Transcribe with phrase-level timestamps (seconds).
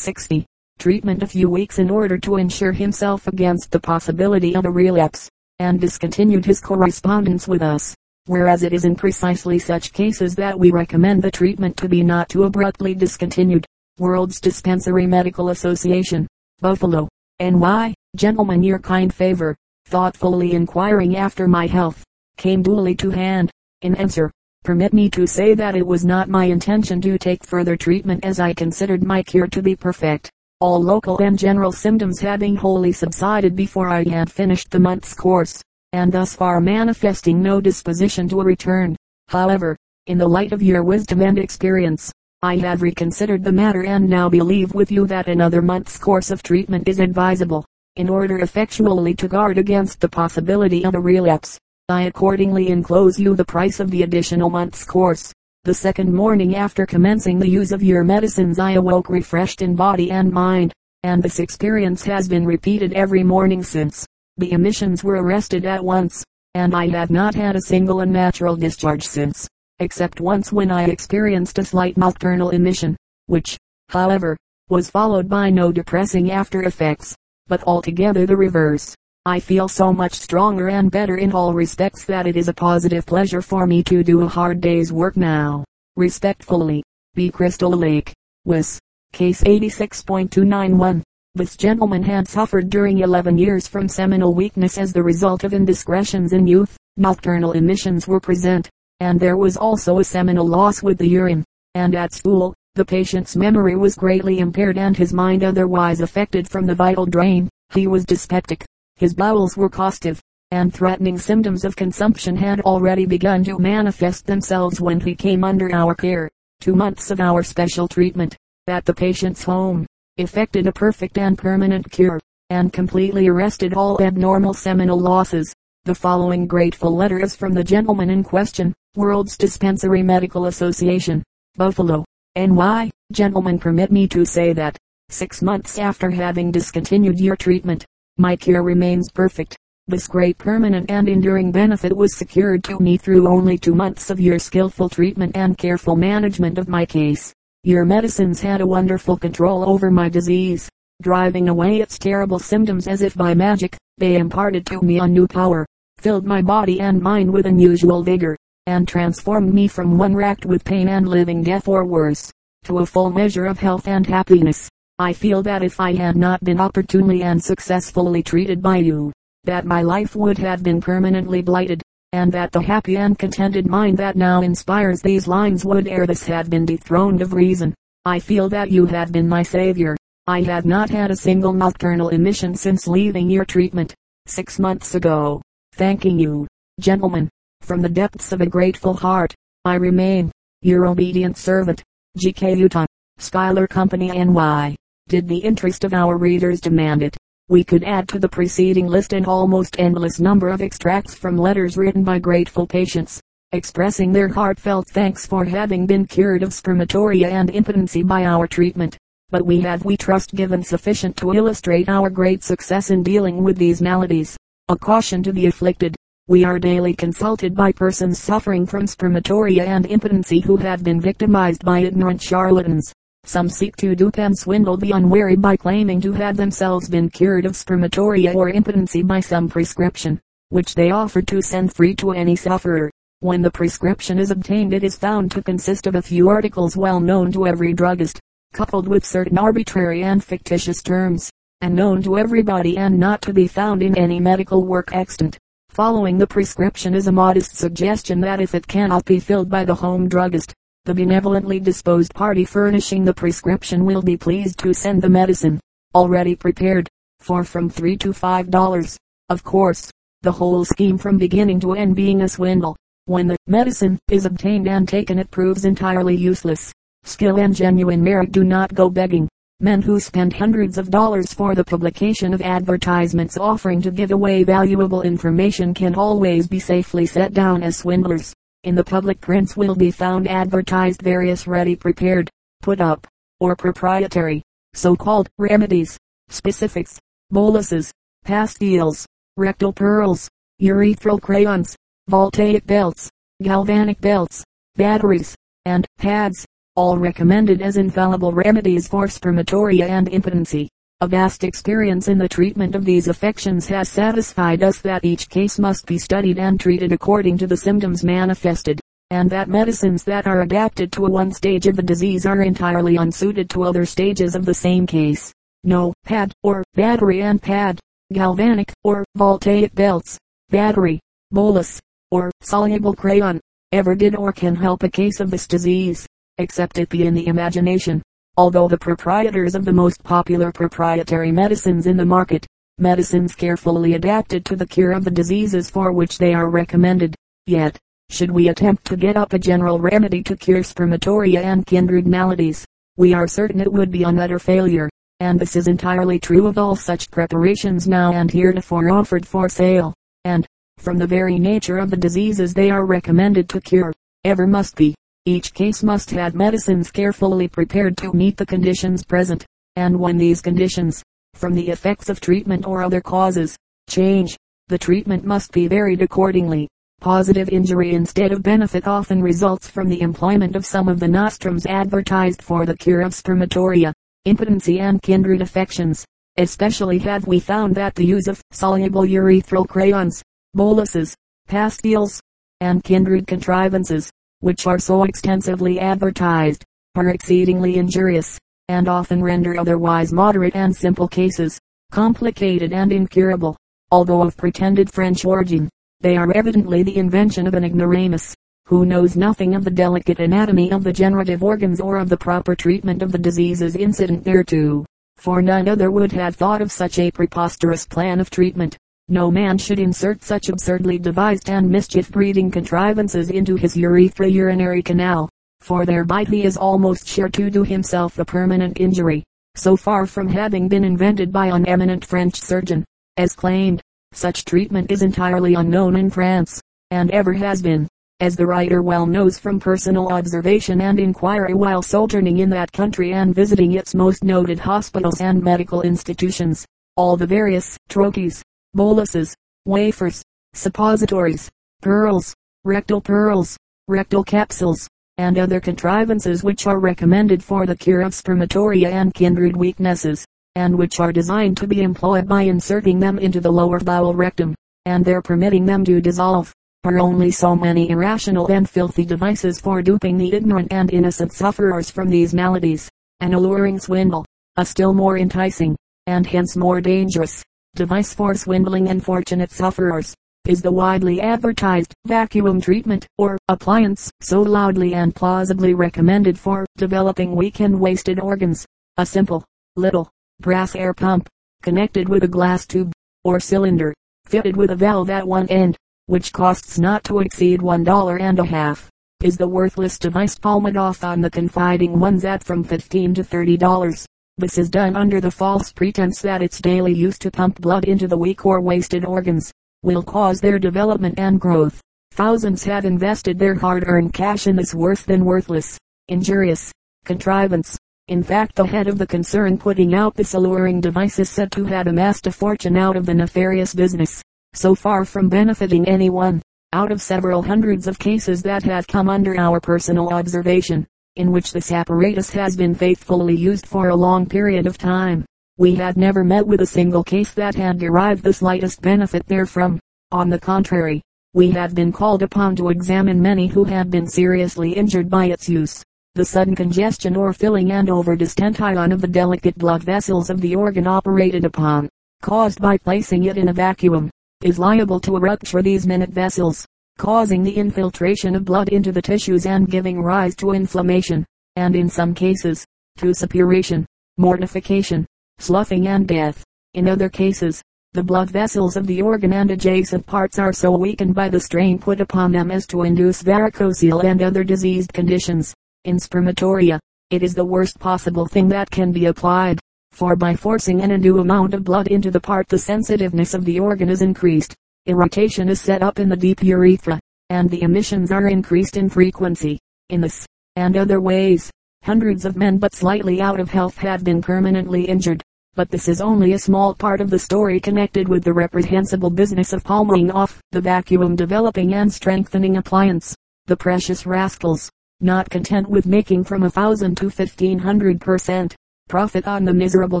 [0.00, 0.46] 60.
[0.78, 5.28] Treatment a few weeks in order to insure himself against the possibility of a relapse,
[5.58, 7.94] and discontinued his correspondence with us.
[8.26, 12.28] Whereas it is in precisely such cases that we recommend the treatment to be not
[12.28, 13.66] too abruptly discontinued.
[13.98, 16.26] World's Dispensary Medical Association,
[16.60, 17.08] Buffalo,
[17.38, 17.94] N.Y.
[18.16, 19.54] Gentlemen, your kind favor,
[19.84, 22.02] thoughtfully inquiring after my health,
[22.38, 23.50] came duly to hand.
[23.82, 24.30] In answer,
[24.62, 28.38] permit me to say that it was not my intention to take further treatment as
[28.38, 30.30] I considered my cure to be perfect,
[30.60, 35.62] all local and general symptoms having wholly subsided before I had finished the month's course,
[35.94, 38.96] and thus far manifesting no disposition to a return.
[39.28, 39.76] However,
[40.06, 44.28] in the light of your wisdom and experience, I have reconsidered the matter and now
[44.28, 47.64] believe with you that another month's course of treatment is advisable,
[47.96, 51.58] in order effectually to guard against the possibility of a relapse.
[51.90, 55.32] I accordingly enclose you the price of the additional month's course.
[55.64, 60.10] The second morning after commencing the use of your medicines I awoke refreshed in body
[60.10, 60.72] and mind,
[61.02, 64.06] and this experience has been repeated every morning since.
[64.38, 66.24] The emissions were arrested at once,
[66.54, 69.46] and I have not had a single unnatural discharge since,
[69.80, 72.96] except once when I experienced a slight nocturnal emission,
[73.26, 74.36] which, however,
[74.68, 77.14] was followed by no depressing after effects,
[77.48, 78.94] but altogether the reverse.
[79.26, 83.04] I feel so much stronger and better in all respects that it is a positive
[83.04, 85.62] pleasure for me to do a hard day's work now.
[85.96, 86.82] Respectfully,
[87.14, 87.30] B.
[87.30, 88.14] Crystal Lake,
[88.46, 88.78] Wis.
[89.12, 91.02] Case 86.291.
[91.34, 96.32] This gentleman had suffered during 11 years from seminal weakness as the result of indiscretions
[96.32, 96.74] in youth.
[96.96, 101.44] Nocturnal emissions were present, and there was also a seminal loss with the urine.
[101.74, 106.64] And at school, the patient's memory was greatly impaired and his mind otherwise affected from
[106.64, 107.50] the vital drain.
[107.74, 108.64] He was dyspeptic
[109.00, 110.20] his bowels were costive,
[110.50, 115.74] and threatening symptoms of consumption had already begun to manifest themselves when he came under
[115.74, 116.28] our care.
[116.60, 119.86] Two months of our special treatment, at the patient's home,
[120.18, 125.50] effected a perfect and permanent cure, and completely arrested all abnormal seminal losses.
[125.86, 131.22] The following grateful letter is from the gentleman in question, World's Dispensary Medical Association,
[131.56, 132.04] Buffalo,
[132.36, 132.90] N.Y.
[133.12, 134.76] Gentlemen permit me to say that,
[135.08, 137.86] six months after having discontinued your treatment,
[138.20, 139.56] my cure remains perfect.
[139.88, 144.20] This great permanent and enduring benefit was secured to me through only two months of
[144.20, 147.32] your skillful treatment and careful management of my case.
[147.64, 150.68] Your medicines had a wonderful control over my disease,
[151.00, 153.74] driving away its terrible symptoms as if by magic.
[153.96, 155.64] They imparted to me a new power,
[155.96, 160.62] filled my body and mind with unusual vigor, and transformed me from one racked with
[160.62, 162.30] pain and living death or worse,
[162.64, 164.68] to a full measure of health and happiness.
[165.00, 169.64] I feel that if I had not been opportunely and successfully treated by you, that
[169.64, 171.80] my life would have been permanently blighted,
[172.12, 176.26] and that the happy and contented mind that now inspires these lines would ere this
[176.26, 177.72] have been dethroned of reason.
[178.04, 179.96] I feel that you have been my savior.
[180.26, 183.94] I have not had a single nocturnal emission since leaving your treatment,
[184.26, 185.40] six months ago.
[185.72, 186.46] Thanking you,
[186.78, 187.30] gentlemen,
[187.62, 189.34] from the depths of a grateful heart,
[189.64, 191.82] I remain, your obedient servant,
[192.18, 192.56] G.K.
[192.56, 192.84] Utah,
[193.16, 194.76] Schuyler Company N.Y
[195.10, 197.16] did the interest of our readers demand it.
[197.48, 201.76] We could add to the preceding list an almost endless number of extracts from letters
[201.76, 207.50] written by grateful patients, expressing their heartfelt thanks for having been cured of spermatorrhea and
[207.50, 208.96] impotency by our treatment.
[209.30, 213.56] But we have we trust given sufficient to illustrate our great success in dealing with
[213.56, 214.36] these maladies.
[214.68, 215.96] A caution to the afflicted.
[216.28, 221.64] We are daily consulted by persons suffering from spermatorrhea and impotency who have been victimized
[221.64, 222.92] by ignorant charlatans
[223.30, 227.46] some seek to dupe and swindle the unwary by claiming to have themselves been cured
[227.46, 232.34] of spermatorrhea or impotency by some prescription, which they offer to send free to any
[232.34, 232.90] sufferer.
[233.20, 236.98] When the prescription is obtained it is found to consist of a few articles well
[236.98, 238.18] known to every druggist,
[238.52, 243.46] coupled with certain arbitrary and fictitious terms, and known to everybody and not to be
[243.46, 245.38] found in any medical work extant.
[245.68, 249.76] Following the prescription is a modest suggestion that if it cannot be filled by the
[249.76, 250.52] home druggist,
[250.86, 255.60] the benevolently disposed party furnishing the prescription will be pleased to send the medicine,
[255.94, 256.88] already prepared,
[257.18, 258.96] for from three to five dollars.
[259.28, 259.90] Of course,
[260.22, 262.76] the whole scheme from beginning to end being a swindle.
[263.04, 266.72] When the medicine is obtained and taken it proves entirely useless.
[267.04, 269.28] Skill and genuine merit do not go begging.
[269.60, 274.44] Men who spend hundreds of dollars for the publication of advertisements offering to give away
[274.44, 278.32] valuable information can always be safely set down as swindlers.
[278.62, 282.28] In the public prints will be found advertised various ready prepared,
[282.60, 283.06] put up,
[283.40, 284.42] or proprietary,
[284.74, 285.96] so-called remedies,
[286.28, 286.98] specifics,
[287.30, 287.90] boluses,
[288.26, 289.06] pastilles,
[289.38, 290.28] rectal pearls,
[290.60, 291.74] urethral crayons,
[292.08, 293.08] voltaic belts,
[293.42, 294.44] galvanic belts,
[294.76, 295.34] batteries,
[295.64, 296.44] and pads,
[296.76, 300.68] all recommended as infallible remedies for spermatorrhea and impotency.
[301.02, 305.58] A vast experience in the treatment of these affections has satisfied us that each case
[305.58, 310.42] must be studied and treated according to the symptoms manifested, and that medicines that are
[310.42, 314.52] adapted to one stage of the disease are entirely unsuited to other stages of the
[314.52, 315.32] same case.
[315.64, 317.80] No pad or battery and pad,
[318.12, 320.18] galvanic or voltaic belts,
[320.50, 321.00] battery,
[321.30, 321.80] bolus,
[322.10, 323.40] or soluble crayon,
[323.72, 326.06] ever did or can help a case of this disease,
[326.36, 328.02] except it be in the imagination
[328.36, 332.46] although the proprietors of the most popular proprietary medicines in the market,
[332.78, 337.14] medicines carefully adapted to the cure of the diseases for which they are recommended,
[337.46, 337.78] yet,
[338.08, 342.64] should we attempt to get up a general remedy to cure spermatorrhea and kindred maladies,
[342.96, 344.88] we are certain it would be an utter failure,
[345.20, 349.94] and this is entirely true of all such preparations now and heretofore offered for sale,
[350.24, 350.46] and,
[350.78, 353.92] from the very nature of the diseases they are recommended to cure,
[354.24, 354.94] ever must be,
[355.26, 359.44] each case must have medicines carefully prepared to meet the conditions present,
[359.76, 361.02] and when these conditions,
[361.34, 363.54] from the effects of treatment or other causes,
[363.88, 364.36] change,
[364.68, 366.68] the treatment must be varied accordingly.
[367.00, 371.66] Positive injury instead of benefit often results from the employment of some of the nostrums
[371.66, 373.92] advertised for the cure of spermatorrhea,
[374.24, 376.04] impotency and kindred affections.
[376.36, 380.22] Especially have we found that the use of soluble urethral crayons,
[380.54, 381.14] boluses,
[381.48, 382.20] pastilles,
[382.60, 386.64] and kindred contrivances, which are so extensively advertised,
[386.94, 388.38] are exceedingly injurious,
[388.68, 391.58] and often render otherwise moderate and simple cases,
[391.90, 393.56] complicated and incurable.
[393.90, 395.68] Although of pretended French origin,
[396.00, 398.34] they are evidently the invention of an ignoramus,
[398.66, 402.54] who knows nothing of the delicate anatomy of the generative organs or of the proper
[402.54, 404.86] treatment of the diseases incident thereto.
[405.16, 408.78] For none other would have thought of such a preposterous plan of treatment.
[409.12, 415.28] No man should insert such absurdly devised and mischief-breeding contrivances into his urethra urinary canal,
[415.60, 419.24] for thereby he is almost sure to do himself a permanent injury.
[419.56, 422.84] So far from having been invented by an eminent French surgeon,
[423.16, 426.60] as claimed, such treatment is entirely unknown in France,
[426.92, 427.88] and ever has been,
[428.20, 433.12] as the writer well knows from personal observation and inquiry while sojourning in that country
[433.12, 436.64] and visiting its most noted hospitals and medical institutions.
[436.96, 438.42] All the various troches,
[438.74, 439.34] boluses,
[439.64, 440.22] wafers,
[440.54, 441.48] suppositories,
[441.82, 442.34] pearls,
[442.64, 443.56] rectal pearls,
[443.88, 444.88] rectal capsules,
[445.18, 450.24] and other contrivances which are recommended for the cure of spermatorrhea and kindred weaknesses,
[450.54, 454.54] and which are designed to be employed by inserting them into the lower bowel rectum,
[454.86, 456.52] and there permitting them to dissolve,
[456.84, 461.90] are only so many irrational and filthy devices for duping the ignorant and innocent sufferers
[461.90, 462.88] from these maladies.
[463.20, 464.24] An alluring swindle,
[464.56, 465.76] a still more enticing,
[466.06, 467.44] and hence more dangerous,
[467.74, 470.14] device for swindling unfortunate sufferers,
[470.46, 477.36] is the widely advertised vacuum treatment or appliance so loudly and plausibly recommended for developing
[477.36, 478.66] weak and wasted organs.
[478.96, 479.44] A simple,
[479.76, 481.28] little, brass air pump,
[481.62, 483.94] connected with a glass tube, or cylinder,
[484.24, 485.76] fitted with a valve at one end,
[486.06, 488.90] which costs not to exceed one dollar and a half,
[489.22, 493.56] is the worthless device palmed off on the confiding ones at from fifteen to thirty
[493.56, 494.06] dollars.
[494.40, 498.08] This is done under the false pretense that its daily use to pump blood into
[498.08, 499.52] the weak or wasted organs
[499.82, 501.82] will cause their development and growth.
[502.12, 505.78] Thousands have invested their hard-earned cash in this worse than worthless,
[506.08, 506.72] injurious
[507.04, 507.76] contrivance.
[508.08, 511.66] In fact, the head of the concern putting out this alluring device is said to
[511.66, 514.22] have amassed a fortune out of the nefarious business.
[514.54, 516.40] So far from benefiting anyone,
[516.72, 520.86] out of several hundreds of cases that have come under our personal observation,
[521.16, 525.24] in which this apparatus has been faithfully used for a long period of time.
[525.58, 529.80] We had never met with a single case that had derived the slightest benefit therefrom.
[530.12, 531.02] On the contrary,
[531.34, 535.48] we had been called upon to examine many who had been seriously injured by its
[535.48, 535.82] use.
[536.14, 540.56] The sudden congestion or filling and over distention of the delicate blood vessels of the
[540.56, 541.88] organ operated upon,
[542.20, 544.10] caused by placing it in a vacuum,
[544.42, 546.66] is liable to rupture these minute vessels,
[547.00, 551.24] causing the infiltration of blood into the tissues and giving rise to inflammation,
[551.56, 552.62] and in some cases,
[552.98, 553.86] to suppuration,
[554.18, 555.06] mortification,
[555.38, 556.44] sloughing and death.
[556.74, 557.62] In other cases,
[557.94, 561.78] the blood vessels of the organ and adjacent parts are so weakened by the strain
[561.78, 565.54] put upon them as to induce varicocele and other diseased conditions.
[565.86, 566.78] In spermatorrhea,
[567.08, 569.58] it is the worst possible thing that can be applied,
[569.92, 573.58] for by forcing an undue amount of blood into the part the sensitiveness of the
[573.58, 574.54] organ is increased,
[574.86, 579.58] irritation is set up in the deep urethra, and the emissions are increased in frequency.
[579.88, 581.50] In this, and other ways,
[581.84, 585.22] hundreds of men but slightly out of health have been permanently injured.
[585.54, 589.52] But this is only a small part of the story connected with the reprehensible business
[589.52, 593.14] of palming off the vacuum developing and strengthening appliance.
[593.46, 594.70] The precious rascals,
[595.00, 598.54] not content with making from a thousand to fifteen hundred per cent.
[598.88, 600.00] profit on the miserable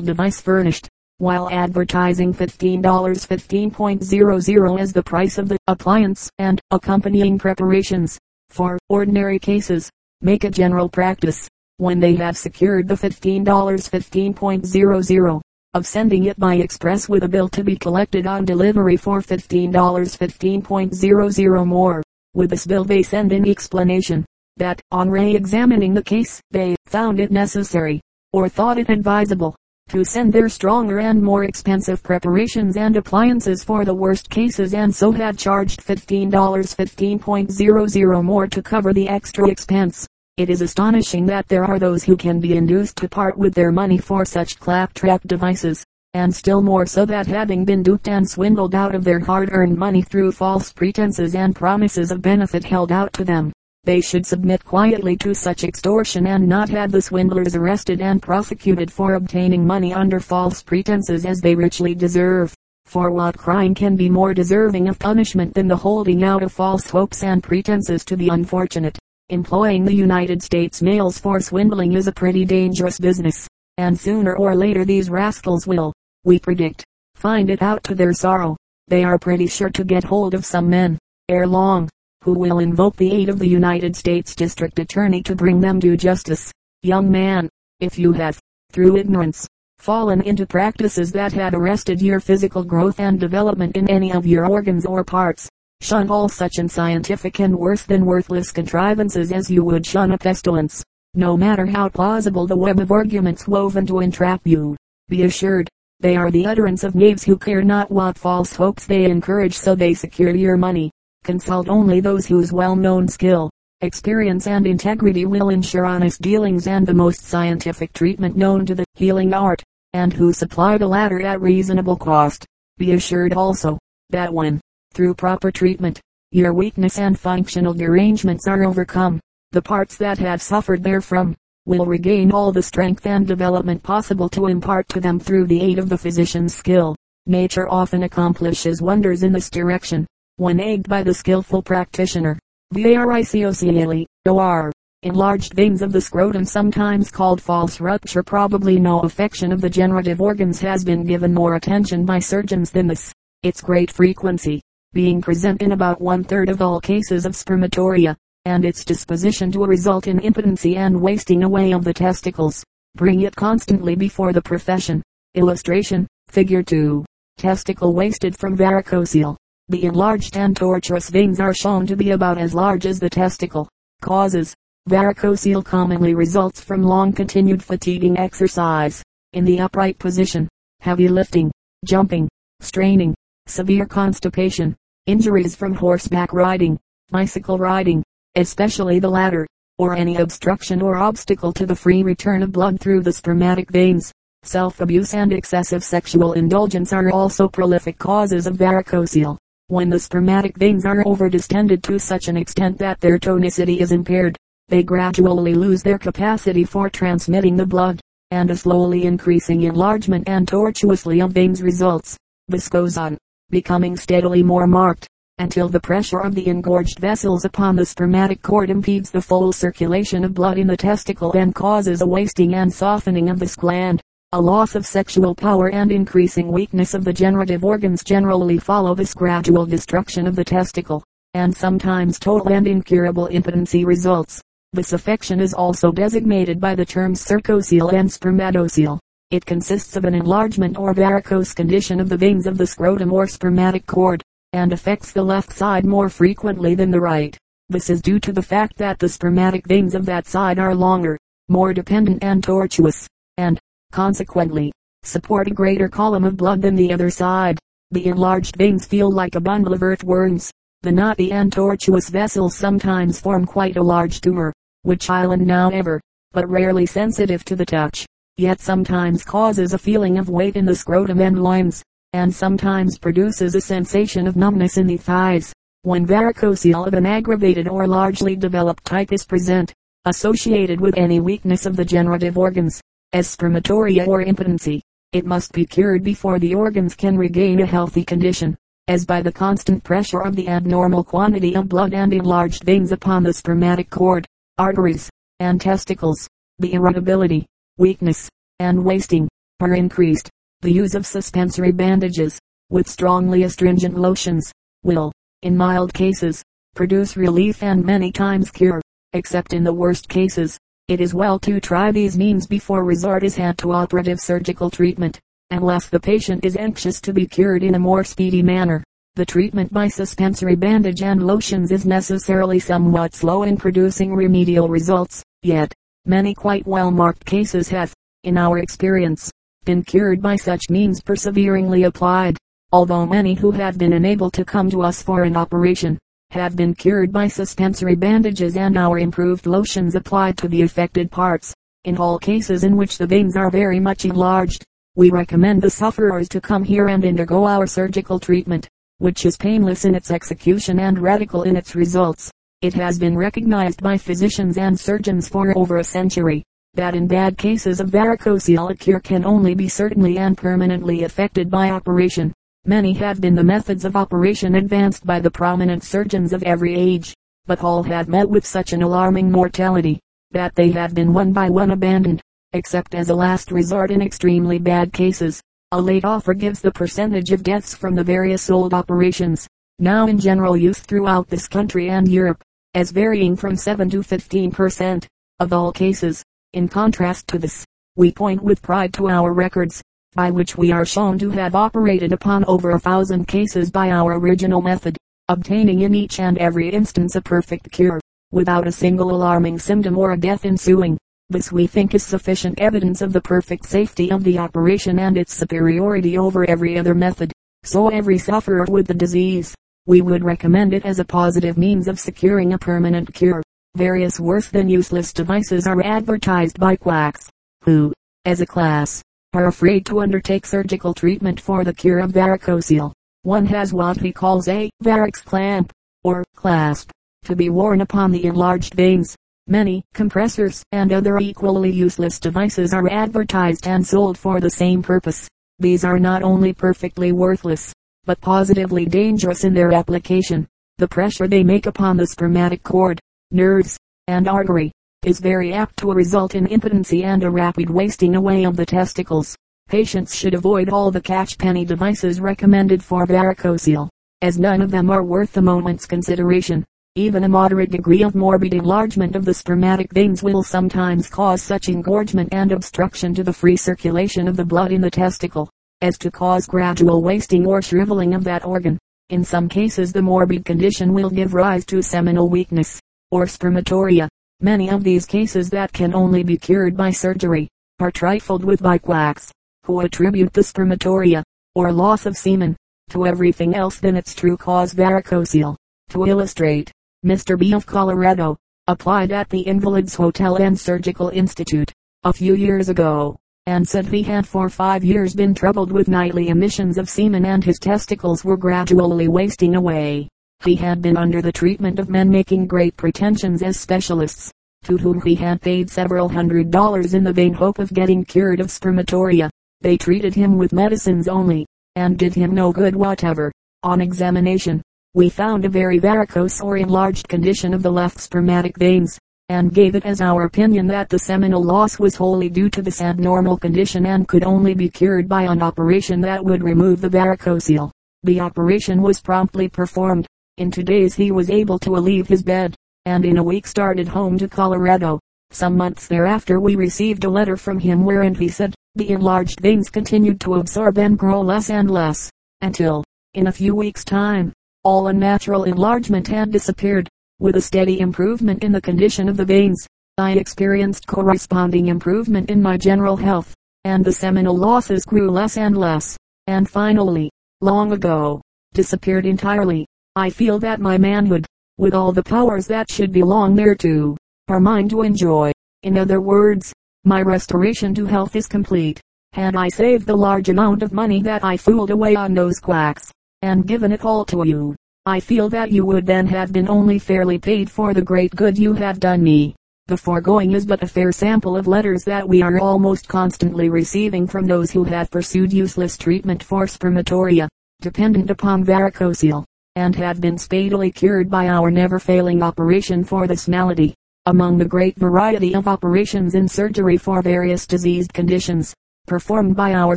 [0.00, 0.88] device furnished,
[1.20, 8.18] while advertising $15 15.00 as the price of the appliance and accompanying preparations.
[8.48, 9.90] For ordinary cases,
[10.22, 11.46] make a general practice,
[11.76, 15.40] when they have secured the $15 15.00,
[15.74, 19.70] of sending it by express with a bill to be collected on delivery for $15
[19.70, 22.02] 15.00 more.
[22.32, 24.24] With this bill they send an explanation,
[24.56, 28.00] that, on re-examining the case, they found it necessary,
[28.32, 29.54] or thought it advisable,
[29.90, 34.94] to send their stronger and more expensive preparations and appliances for the worst cases and
[34.94, 40.06] so had charged $15 15.00 more to cover the extra expense.
[40.36, 43.72] It is astonishing that there are those who can be induced to part with their
[43.72, 48.74] money for such claptrap devices, and still more so that having been duped and swindled
[48.74, 53.24] out of their hard-earned money through false pretenses and promises of benefit held out to
[53.24, 53.52] them,
[53.84, 58.92] they should submit quietly to such extortion and not have the swindlers arrested and prosecuted
[58.92, 62.54] for obtaining money under false pretenses as they richly deserve.
[62.84, 66.90] For what crime can be more deserving of punishment than the holding out of false
[66.90, 68.98] hopes and pretenses to the unfortunate?
[69.30, 73.46] Employing the United States mails for swindling is a pretty dangerous business,
[73.78, 75.92] and sooner or later these rascals will,
[76.24, 76.84] we predict,
[77.14, 78.56] find it out to their sorrow.
[78.88, 81.88] They are pretty sure to get hold of some men, ere long,
[82.22, 85.96] who will invoke the aid of the United States District Attorney to bring them to
[85.96, 86.52] justice.
[86.82, 87.48] Young man,
[87.80, 88.38] if you have,
[88.72, 89.46] through ignorance,
[89.78, 94.46] fallen into practices that had arrested your physical growth and development in any of your
[94.46, 95.48] organs or parts,
[95.82, 100.84] Shun all such unscientific and worse than worthless contrivances as you would shun a pestilence.
[101.14, 104.76] No matter how plausible the web of arguments woven to entrap you,
[105.08, 109.06] be assured, they are the utterance of knaves who care not what false hopes they
[109.06, 110.90] encourage so they secure your money.
[111.24, 113.50] Consult only those whose well-known skill,
[113.82, 118.84] experience and integrity will ensure honest dealings and the most scientific treatment known to the
[118.94, 119.62] healing art,
[119.92, 122.46] and who supply the latter at reasonable cost.
[122.78, 124.60] Be assured also, that when,
[124.94, 126.00] through proper treatment,
[126.32, 129.20] your weakness and functional derangements are overcome.
[129.52, 131.34] The parts that have suffered therefrom,
[131.66, 135.78] will regain all the strength and development possible to impart to them through the aid
[135.78, 136.96] of the physician's skill.
[137.26, 140.06] Nature often accomplishes wonders in this direction,
[140.40, 142.38] when aided by the skillful practitioner.
[142.72, 149.60] Varicocele, or enlarged veins of the scrotum sometimes called false rupture probably no affection of
[149.60, 153.12] the generative organs has been given more attention by surgeons than this.
[153.42, 154.62] Its great frequency,
[154.94, 158.16] being present in about one third of all cases of spermatorrhea,
[158.46, 163.36] and its disposition to result in impotency and wasting away of the testicles, bring it
[163.36, 165.02] constantly before the profession.
[165.34, 167.04] Illustration, figure 2.
[167.36, 169.36] Testicle wasted from varicocele.
[169.70, 173.68] The enlarged and tortuous veins are shown to be about as large as the testicle.
[174.02, 174.52] Causes.
[174.88, 179.00] Varicocele commonly results from long continued fatiguing exercise,
[179.32, 180.48] in the upright position,
[180.80, 181.52] heavy lifting,
[181.84, 183.14] jumping, straining,
[183.46, 184.74] severe constipation,
[185.06, 186.76] injuries from horseback riding,
[187.12, 188.02] bicycle riding,
[188.34, 189.46] especially the latter,
[189.78, 194.10] or any obstruction or obstacle to the free return of blood through the spermatic veins.
[194.42, 199.38] Self-abuse and excessive sexual indulgence are also prolific causes of varicocele.
[199.70, 204.36] When the spermatic veins are overdistended to such an extent that their tonicity is impaired,
[204.66, 208.00] they gradually lose their capacity for transmitting the blood,
[208.32, 212.16] and a slowly increasing enlargement and tortuously of veins results.
[212.48, 213.16] This goes on,
[213.50, 215.06] becoming steadily more marked,
[215.38, 220.24] until the pressure of the engorged vessels upon the spermatic cord impedes the full circulation
[220.24, 224.02] of blood in the testicle and causes a wasting and softening of this gland.
[224.32, 229.12] A loss of sexual power and increasing weakness of the generative organs generally follow this
[229.12, 231.02] gradual destruction of the testicle,
[231.34, 234.40] and sometimes total and incurable impotency results.
[234.72, 239.00] This affection is also designated by the terms cirsocele and spermatocele.
[239.32, 243.26] It consists of an enlargement or varicose condition of the veins of the scrotum or
[243.26, 244.22] spermatic cord,
[244.52, 247.36] and affects the left side more frequently than the right.
[247.68, 251.18] This is due to the fact that the spermatic veins of that side are longer,
[251.48, 253.58] more dependent and tortuous, and,
[253.90, 257.58] consequently, support a greater column of blood than the other side.
[257.90, 260.50] The enlarged veins feel like a bundle of earthworms.
[260.82, 266.00] The knotty and tortuous vessels sometimes form quite a large tumor, which island now ever,
[266.32, 268.06] but rarely sensitive to the touch
[268.40, 271.82] yet sometimes causes a feeling of weight in the scrotum and loins,
[272.14, 275.52] and sometimes produces a sensation of numbness in the thighs.
[275.82, 279.74] When varicocele of an aggravated or largely developed type is present,
[280.06, 282.80] associated with any weakness of the generative organs,
[283.12, 288.04] as spermatorrhea or impotency, it must be cured before the organs can regain a healthy
[288.04, 292.92] condition, as by the constant pressure of the abnormal quantity of blood and enlarged veins
[292.92, 294.26] upon the spermatic cord,
[294.58, 296.28] arteries, and testicles.
[296.60, 297.46] The irritability,
[297.78, 298.28] weakness,
[298.60, 299.28] and wasting,
[299.60, 300.30] are increased.
[300.60, 302.38] The use of suspensory bandages,
[302.68, 304.52] with strongly astringent lotions,
[304.84, 305.10] will,
[305.42, 306.42] in mild cases,
[306.76, 308.80] produce relief and many times cure,
[309.12, 310.58] except in the worst cases.
[310.90, 315.20] It is well to try these means before resort is had to operative surgical treatment,
[315.52, 318.82] unless the patient is anxious to be cured in a more speedy manner.
[319.14, 325.22] The treatment by suspensory bandage and lotions is necessarily somewhat slow in producing remedial results,
[325.44, 325.72] yet,
[326.06, 327.94] many quite well marked cases have,
[328.24, 329.30] in our experience,
[329.64, 332.36] been cured by such means perseveringly applied,
[332.72, 336.74] although many who have been unable to come to us for an operation, have been
[336.74, 341.54] cured by suspensory bandages and our improved lotions applied to the affected parts.
[341.84, 344.64] In all cases in which the veins are very much enlarged,
[344.96, 348.68] we recommend the sufferers to come here and undergo our surgical treatment
[349.00, 352.30] which is painless in its execution and radical in its results.
[352.60, 356.44] It has been recognized by physicians and surgeons for over a century,
[356.74, 361.50] that in bad cases of varicocele a cure can only be certainly and permanently effected
[361.50, 362.30] by operation.
[362.66, 367.16] Many have been the methods of operation advanced by the prominent surgeons of every age,
[367.46, 369.98] but all have met with such an alarming mortality,
[370.32, 372.20] that they have been one by one abandoned,
[372.52, 375.40] except as a last resort in extremely bad cases.
[375.72, 379.48] A late offer gives the percentage of deaths from the various old operations,
[379.78, 382.42] now in general use throughout this country and Europe,
[382.74, 385.08] as varying from 7 to 15 per cent.
[385.38, 386.22] of all cases.
[386.52, 387.64] In contrast to this,
[387.96, 389.82] we point with pride to our records,
[390.14, 394.18] by which we are shown to have operated upon over a thousand cases by our
[394.18, 394.96] original method,
[395.28, 398.00] obtaining in each and every instance a perfect cure,
[398.32, 400.98] without a single alarming symptom or a death ensuing.
[401.28, 405.32] This we think is sufficient evidence of the perfect safety of the operation and its
[405.32, 407.32] superiority over every other method.
[407.62, 409.54] So every sufferer with the disease,
[409.86, 413.42] we would recommend it as a positive means of securing a permanent cure.
[413.76, 417.30] Various worse than useless devices are advertised by quacks,
[417.62, 417.92] who,
[418.24, 422.92] as a class, are afraid to undertake surgical treatment for the cure of varicocele.
[423.22, 426.90] One has what he calls a varix clamp, or clasp,
[427.24, 429.14] to be worn upon the enlarged veins.
[429.46, 435.28] Many compressors and other equally useless devices are advertised and sold for the same purpose.
[435.58, 437.72] These are not only perfectly worthless,
[438.06, 440.48] but positively dangerous in their application.
[440.78, 442.98] The pressure they make upon the spermatic cord,
[443.30, 443.78] nerves,
[444.08, 448.54] and artery, is very apt to result in impotency and a rapid wasting away of
[448.54, 449.34] the testicles.
[449.66, 453.88] Patients should avoid all the catchpenny devices recommended for varicocele,
[454.20, 456.62] as none of them are worth a moment's consideration.
[456.96, 461.70] Even a moderate degree of morbid enlargement of the spermatic veins will sometimes cause such
[461.70, 465.48] engorgement and obstruction to the free circulation of the blood in the testicle,
[465.80, 468.78] as to cause gradual wasting or shriveling of that organ.
[469.08, 472.78] In some cases the morbid condition will give rise to seminal weakness,
[473.10, 474.08] or spermatorrhea.
[474.42, 477.48] Many of these cases that can only be cured by surgery,
[477.78, 479.30] are trifled with by quacks,
[479.64, 481.22] who attribute the spermatorrhea,
[481.54, 482.56] or loss of semen,
[482.88, 485.56] to everything else than its true cause varicocele.
[485.90, 486.72] To illustrate,
[487.04, 487.38] Mr.
[487.38, 491.70] B of Colorado, applied at the Invalids Hotel and Surgical Institute,
[492.04, 496.28] a few years ago, and said he had for five years been troubled with nightly
[496.28, 500.08] emissions of semen and his testicles were gradually wasting away.
[500.42, 504.32] He had been under the treatment of men making great pretensions as specialists,
[504.64, 508.40] to whom he had paid several hundred dollars in the vain hope of getting cured
[508.40, 509.28] of spermatorrhea.
[509.60, 511.44] They treated him with medicines only,
[511.76, 513.30] and did him no good whatever.
[513.62, 514.62] On examination,
[514.94, 518.98] we found a very varicose or enlarged condition of the left spermatic veins,
[519.28, 522.80] and gave it as our opinion that the seminal loss was wholly due to this
[522.80, 527.70] abnormal condition and could only be cured by an operation that would remove the varicocele.
[528.02, 530.06] The operation was promptly performed.
[530.40, 532.54] In two days he was able to leave his bed,
[532.86, 534.98] and in a week started home to Colorado.
[535.30, 539.68] Some months thereafter we received a letter from him wherein he said, the enlarged veins
[539.68, 542.08] continued to absorb and grow less and less,
[542.40, 544.32] until, in a few weeks time,
[544.64, 546.88] all unnatural enlargement had disappeared.
[547.18, 549.66] With a steady improvement in the condition of the veins,
[549.98, 555.54] I experienced corresponding improvement in my general health, and the seminal losses grew less and
[555.54, 555.98] less,
[556.28, 557.10] and finally,
[557.42, 558.22] long ago,
[558.54, 559.66] disappeared entirely.
[559.96, 561.26] I feel that my manhood,
[561.58, 563.96] with all the powers that should belong thereto,
[564.28, 565.32] are mine to enjoy.
[565.64, 566.52] In other words,
[566.84, 568.80] my restoration to health is complete.
[569.14, 572.92] Had I saved the large amount of money that I fooled away on those quacks,
[573.22, 574.54] and given it all to you,
[574.86, 578.38] I feel that you would then have been only fairly paid for the great good
[578.38, 579.34] you have done me.
[579.66, 584.06] The foregoing is but a fair sample of letters that we are almost constantly receiving
[584.06, 587.26] from those who have pursued useless treatment for spermatorrhea,
[587.60, 589.24] dependent upon varicocele,
[589.56, 593.74] and have been speedily cured by our never failing operation for this malady.
[594.06, 598.54] Among the great variety of operations in surgery for various diseased conditions,
[598.86, 599.76] performed by our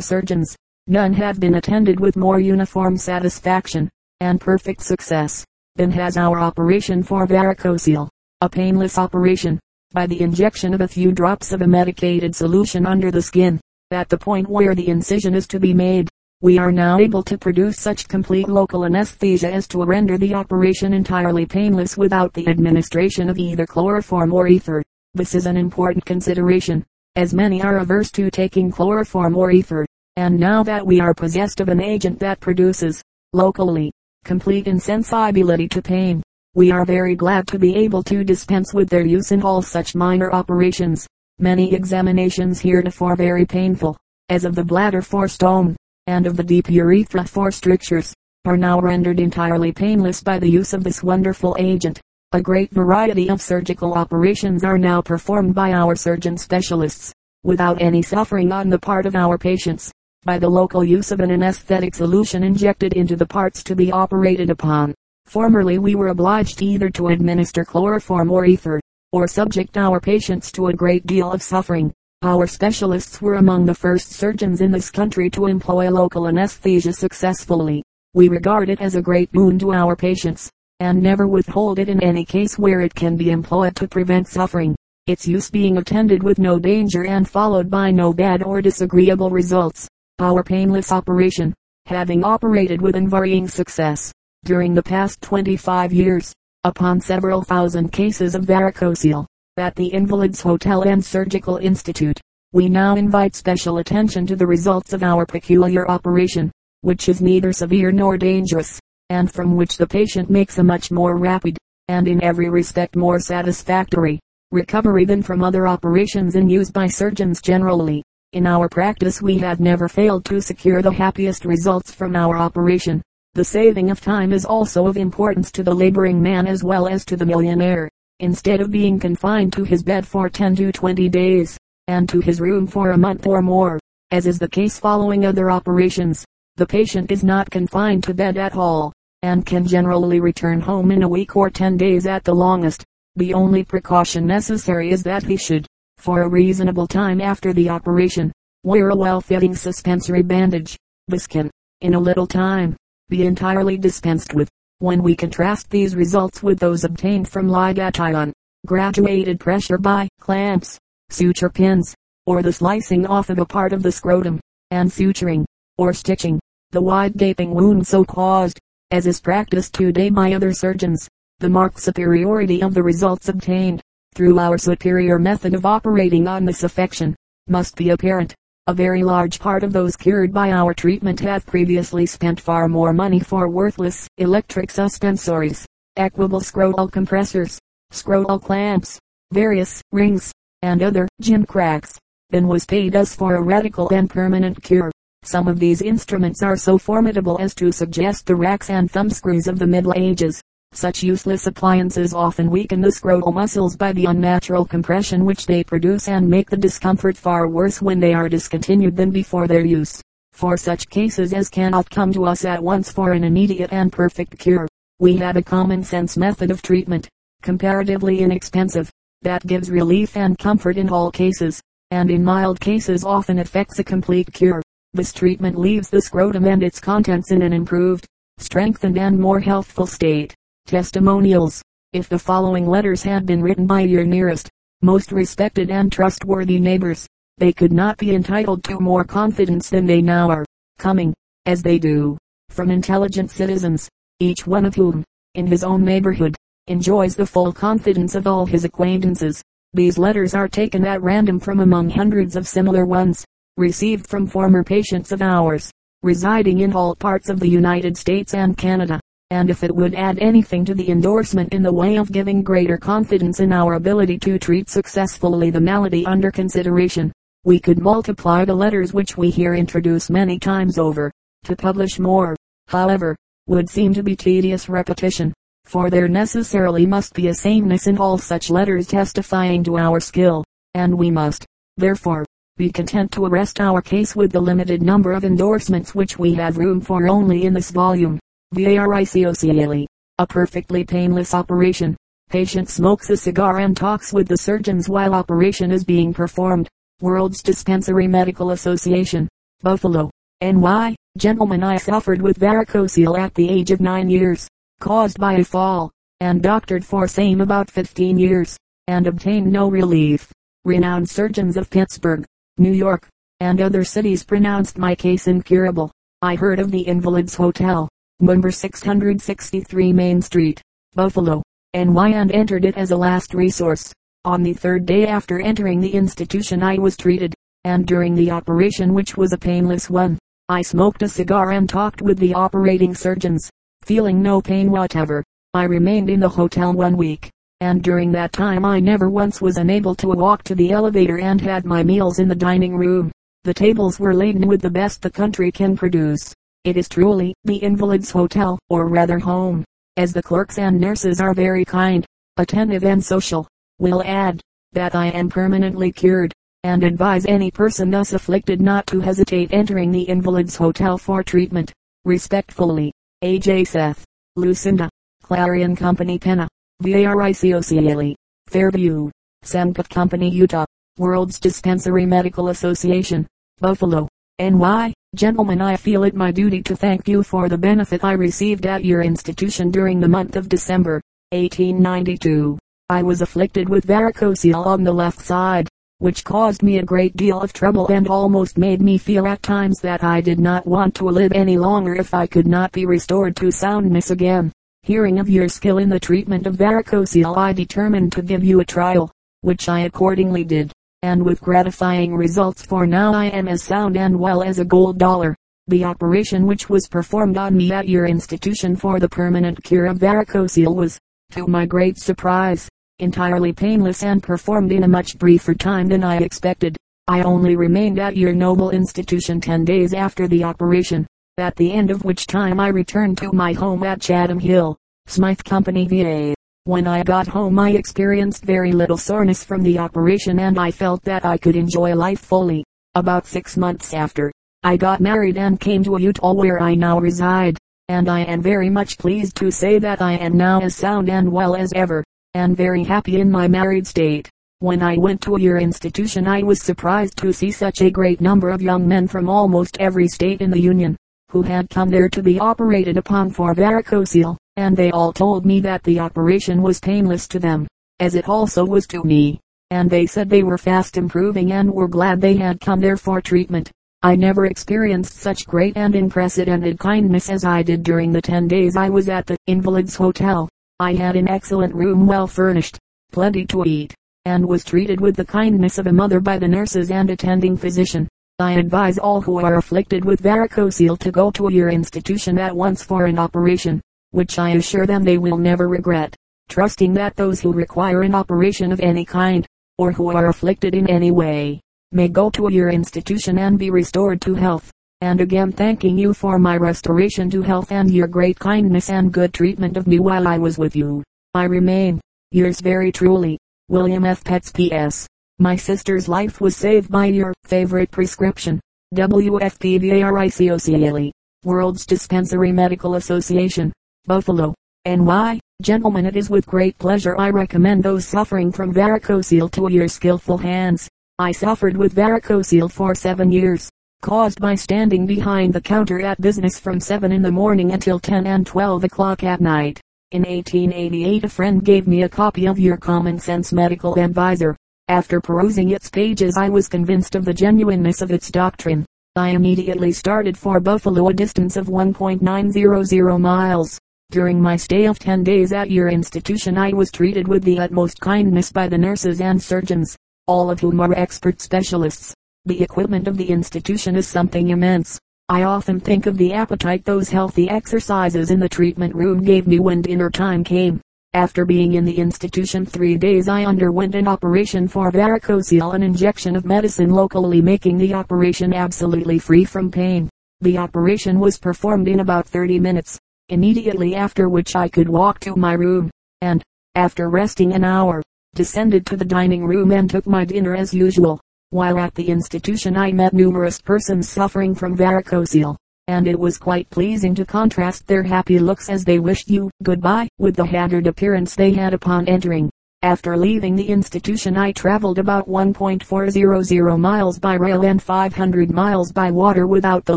[0.00, 0.56] surgeons,
[0.86, 5.44] none have been attended with more uniform satisfaction, and perfect success,
[5.76, 8.08] than has our operation for varicocele.
[8.40, 9.60] A painless operation,
[9.92, 13.60] by the injection of a few drops of a medicated solution under the skin,
[13.90, 16.08] at the point where the incision is to be made.
[16.44, 20.92] We are now able to produce such complete local anesthesia as to render the operation
[20.92, 24.82] entirely painless without the administration of either chloroform or ether.
[25.14, 26.84] This is an important consideration,
[27.16, 29.86] as many are averse to taking chloroform or ether.
[30.16, 33.02] And now that we are possessed of an agent that produces,
[33.32, 33.90] locally,
[34.26, 36.22] complete insensibility to pain,
[36.54, 39.94] we are very glad to be able to dispense with their use in all such
[39.94, 41.06] minor operations.
[41.38, 43.96] Many examinations heretofore very painful,
[44.28, 45.74] as of the bladder for stone,
[46.06, 48.14] and of the deep urethra for strictures,
[48.44, 52.00] are now rendered entirely painless by the use of this wonderful agent.
[52.32, 57.12] A great variety of surgical operations are now performed by our surgeon specialists,
[57.42, 59.90] without any suffering on the part of our patients,
[60.24, 64.50] by the local use of an anesthetic solution injected into the parts to be operated
[64.50, 64.94] upon.
[65.26, 68.80] Formerly we were obliged either to administer chloroform or ether,
[69.12, 71.92] or subject our patients to a great deal of suffering.
[72.24, 77.82] Our specialists were among the first surgeons in this country to employ local anesthesia successfully.
[78.14, 82.02] We regard it as a great boon to our patients, and never withhold it in
[82.02, 84.74] any case where it can be employed to prevent suffering,
[85.06, 89.86] its use being attended with no danger and followed by no bad or disagreeable results.
[90.18, 91.52] Our painless operation,
[91.84, 94.10] having operated with unvarying success,
[94.46, 96.32] during the past 25 years,
[96.64, 99.26] upon several thousand cases of varicocele,
[99.56, 102.20] at the Invalids Hotel and Surgical Institute.
[102.52, 107.52] We now invite special attention to the results of our peculiar operation, which is neither
[107.52, 112.20] severe nor dangerous, and from which the patient makes a much more rapid, and in
[112.20, 114.18] every respect more satisfactory,
[114.50, 118.02] recovery than from other operations in use by surgeons generally.
[118.32, 123.00] In our practice we have never failed to secure the happiest results from our operation.
[123.34, 127.04] The saving of time is also of importance to the laboring man as well as
[127.04, 127.88] to the millionaire
[128.20, 132.40] instead of being confined to his bed for 10 to 20 days, and to his
[132.40, 133.78] room for a month or more,
[134.10, 136.24] as is the case following other operations.
[136.56, 141.02] The patient is not confined to bed at all, and can generally return home in
[141.02, 142.84] a week or 10 days at the longest.
[143.16, 145.66] The only precaution necessary is that he should,
[145.98, 150.76] for a reasonable time after the operation, wear a well-fitting suspensory bandage.
[151.08, 151.50] This can,
[151.80, 152.76] in a little time,
[153.08, 154.48] be entirely dispensed with.
[154.84, 158.32] When we contrast these results with those obtained from ligation,
[158.66, 161.94] graduated pressure by clamps, suture pins,
[162.26, 165.46] or the slicing off of a part of the scrotum, and suturing,
[165.78, 166.38] or stitching,
[166.72, 171.80] the wide gaping wound so caused, as is practiced today by other surgeons, the marked
[171.80, 173.80] superiority of the results obtained,
[174.14, 177.16] through our superior method of operating on this affection,
[177.48, 178.34] must be apparent.
[178.66, 182.94] A very large part of those cured by our treatment have previously spent far more
[182.94, 187.58] money for worthless electric suspensories, equable scrotal compressors,
[187.92, 188.98] scrotal clamps,
[189.32, 191.98] various rings, and other gimcracks,
[192.30, 194.90] than was paid us for a radical and permanent cure.
[195.24, 199.58] Some of these instruments are so formidable as to suggest the racks and thumbscrews of
[199.58, 200.40] the Middle Ages.
[200.76, 206.08] Such useless appliances often weaken the scrotal muscles by the unnatural compression which they produce
[206.08, 210.02] and make the discomfort far worse when they are discontinued than before their use.
[210.32, 214.36] For such cases as cannot come to us at once for an immediate and perfect
[214.36, 214.66] cure,
[214.98, 217.08] we have a common sense method of treatment,
[217.40, 218.90] comparatively inexpensive,
[219.22, 223.84] that gives relief and comfort in all cases, and in mild cases often effects a
[223.84, 224.60] complete cure.
[224.92, 228.06] This treatment leaves the scrotum and its contents in an improved,
[228.38, 230.34] strengthened and more healthful state.
[230.66, 231.62] Testimonials.
[231.92, 234.48] If the following letters had been written by your nearest,
[234.80, 240.00] most respected and trustworthy neighbors, they could not be entitled to more confidence than they
[240.00, 240.46] now are,
[240.78, 241.12] coming,
[241.44, 242.16] as they do,
[242.48, 246.34] from intelligent citizens, each one of whom, in his own neighborhood,
[246.66, 249.42] enjoys the full confidence of all his acquaintances.
[249.74, 253.22] These letters are taken at random from among hundreds of similar ones,
[253.58, 255.70] received from former patients of ours,
[256.02, 258.98] residing in all parts of the United States and Canada
[259.30, 262.76] and if it would add anything to the endorsement in the way of giving greater
[262.76, 267.12] confidence in our ability to treat successfully the malady under consideration,
[267.44, 271.10] we could multiply the letters which we here introduce many times over.
[271.44, 272.34] To publish more,
[272.68, 275.34] however, would seem to be tedious repetition,
[275.64, 280.44] for there necessarily must be a sameness in all such letters testifying to our skill,
[280.74, 281.44] and we must,
[281.76, 282.24] therefore,
[282.56, 286.56] be content to arrest our case with the limited number of endorsements which we have
[286.56, 288.18] room for only in this volume.
[288.54, 289.86] Varicocele,
[290.18, 291.96] a perfectly painless operation,
[292.30, 296.68] Patient smokes a cigar and talks with the surgeons while operation is being performed.
[297.00, 299.28] World's Dispensary Medical Association.
[299.62, 300.10] Buffalo.
[300.40, 300.96] N.Y.
[301.16, 304.48] Gentlemen I suffered with varicocele at the age of 9 years,
[304.80, 310.32] caused by a fall, and doctored for same about 15 years, and obtained no relief.
[310.64, 312.24] Renowned surgeons of Pittsburgh,
[312.58, 313.06] New York,
[313.38, 315.92] and other cities pronounced my case incurable.
[316.20, 317.88] I heard of the Invalids Hotel,
[318.20, 320.62] number 663 Main Street,
[320.94, 321.42] Buffalo,
[321.74, 323.92] NY and entered it as a last resource.
[324.24, 328.94] On the third day after entering the institution I was treated, and during the operation
[328.94, 333.50] which was a painless one, I smoked a cigar and talked with the operating surgeons.
[333.82, 338.64] Feeling no pain whatever, I remained in the hotel one week, and during that time
[338.64, 342.28] I never once was unable to walk to the elevator and had my meals in
[342.28, 343.10] the dining room.
[343.42, 346.32] The tables were laden with the best the country can produce.
[346.64, 349.66] It is truly the Invalids Hotel, or rather home,
[349.98, 352.06] as the clerks and nurses are very kind,
[352.38, 353.46] attentive and social.
[353.78, 354.40] Will add,
[354.72, 359.92] that I am permanently cured, and advise any person thus afflicted not to hesitate entering
[359.92, 361.70] the Invalids Hotel for treatment.
[362.06, 363.64] Respectfully, A.J.
[363.64, 364.02] Seth,
[364.36, 364.88] Lucinda,
[365.22, 366.48] Clarion Company Penna,
[366.82, 368.14] VARICOCELE,
[368.48, 369.10] Fairview,
[369.44, 370.64] Semcut Company Utah,
[370.96, 373.26] World's Dispensary Medical Association.
[373.60, 374.08] Buffalo,
[374.40, 374.92] NY.
[375.14, 378.84] Gentlemen I feel it my duty to thank you for the benefit I received at
[378.84, 382.58] your institution during the month of December, 1892.
[382.88, 385.68] I was afflicted with varicocele on the left side,
[385.98, 389.78] which caused me a great deal of trouble and almost made me feel at times
[389.82, 393.36] that I did not want to live any longer if I could not be restored
[393.36, 394.50] to soundness again.
[394.82, 398.64] Hearing of your skill in the treatment of varicocele I determined to give you a
[398.64, 400.72] trial, which I accordingly did
[401.04, 404.98] and with gratifying results for now I am as sound and well as a gold
[404.98, 405.36] dollar.
[405.66, 409.98] The operation which was performed on me at your institution for the permanent cure of
[409.98, 410.98] varicocele was,
[411.32, 416.16] to my great surprise, entirely painless and performed in a much briefer time than I
[416.16, 416.74] expected.
[417.06, 421.90] I only remained at your noble institution ten days after the operation, at the end
[421.90, 426.34] of which time I returned to my home at Chatham Hill, Smyth Company VA.
[426.66, 431.02] When I got home I experienced very little soreness from the operation and I felt
[431.02, 432.64] that I could enjoy life fully.
[432.94, 437.58] About six months after, I got married and came to Utah where I now reside,
[437.88, 441.30] and I am very much pleased to say that I am now as sound and
[441.30, 444.30] well as ever, and very happy in my married state.
[444.60, 448.48] When I went to your institution I was surprised to see such a great number
[448.48, 450.96] of young men from almost every state in the Union,
[451.30, 455.60] who had come there to be operated upon for varicocele and they all told me
[455.60, 457.66] that the operation was painless to them,
[457.98, 459.40] as it also was to me,
[459.70, 463.20] and they said they were fast improving and were glad they had come there for
[463.20, 463.70] treatment.
[464.02, 468.76] I never experienced such great and unprecedented kindness as I did during the ten days
[468.76, 470.48] I was at the Invalids Hotel.
[470.78, 472.78] I had an excellent room well furnished,
[473.10, 476.90] plenty to eat, and was treated with the kindness of a mother by the nurses
[476.90, 478.06] and attending physician.
[478.38, 482.82] I advise all who are afflicted with varicocele to go to your institution at once
[482.82, 483.80] for an operation
[484.14, 486.14] which I assure them they will never regret,
[486.48, 489.44] trusting that those who require an operation of any kind,
[489.76, 494.20] or who are afflicted in any way, may go to your institution and be restored
[494.20, 494.70] to health.
[495.00, 499.34] And again thanking you for my restoration to health and your great kindness and good
[499.34, 501.02] treatment of me while I was with you.
[501.34, 502.00] I remain,
[502.30, 503.36] yours very truly,
[503.68, 504.22] William F.
[504.22, 505.08] Petts P.S.
[505.40, 508.60] My sister's life was saved by your favorite prescription.
[508.94, 511.10] WFPVARICOCLE.
[511.42, 513.72] World's Dispensary Medical Association.
[514.06, 515.40] Buffalo, NY.
[515.62, 520.36] Gentlemen it is with great pleasure I recommend those suffering from varicocele to your skillful
[520.36, 520.90] hands.
[521.18, 523.70] I suffered with varicocele for seven years,
[524.02, 528.26] caused by standing behind the counter at business from 7 in the morning until 10
[528.26, 529.80] and 12 o'clock at night.
[530.10, 534.54] In 1888 a friend gave me a copy of your Common Sense Medical Advisor.
[534.88, 538.84] After perusing its pages I was convinced of the genuineness of its doctrine.
[539.16, 543.80] I immediately started for Buffalo a distance of 1.900 miles.
[544.10, 548.00] During my stay of 10 days at your institution I was treated with the utmost
[548.00, 549.96] kindness by the nurses and surgeons,
[550.28, 552.14] all of whom are expert specialists.
[552.44, 555.00] The equipment of the institution is something immense.
[555.28, 559.58] I often think of the appetite those healthy exercises in the treatment room gave me
[559.58, 560.80] when dinner time came.
[561.14, 566.36] After being in the institution three days I underwent an operation for varicocele an injection
[566.36, 570.08] of medicine locally making the operation absolutely free from pain.
[570.40, 575.36] The operation was performed in about 30 minutes immediately after which I could walk to
[575.36, 576.42] my room, and,
[576.74, 578.02] after resting an hour,
[578.34, 581.20] descended to the dining room and took my dinner as usual.
[581.50, 585.56] While at the institution I met numerous persons suffering from varicocele.
[585.86, 590.08] and it was quite pleasing to contrast their happy looks as they wished you good-bye
[590.18, 592.50] with the haggard appearance they had upon entering.
[592.82, 599.10] After leaving the institution I traveled about 1.400 miles by rail and 500 miles by
[599.10, 599.96] water without the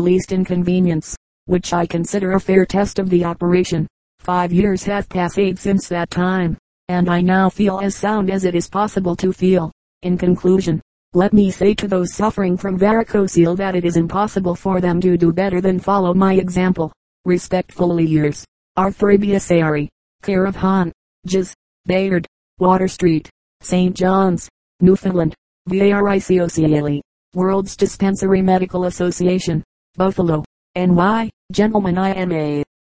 [0.00, 1.16] least inconvenience,
[1.48, 3.86] which I consider a fair test of the operation.
[4.20, 6.58] Five years have passed since that time,
[6.88, 9.72] and I now feel as sound as it is possible to feel.
[10.02, 10.82] In conclusion,
[11.14, 15.16] let me say to those suffering from varicocele that it is impossible for them to
[15.16, 16.92] do better than follow my example.
[17.24, 18.44] Respectfully yours,
[18.76, 19.88] Arthur Biasari,
[20.22, 20.92] care of Hon.
[21.26, 21.54] Jas.
[21.86, 22.26] Bayard,
[22.58, 23.30] Water Street,
[23.62, 23.96] St.
[23.96, 24.48] John's,
[24.80, 25.34] Newfoundland,
[25.70, 27.00] VARICOCELE,
[27.32, 29.64] World's Dispensary Medical Association,
[29.96, 30.44] Buffalo,
[30.78, 32.62] NY, Gentlemen I am a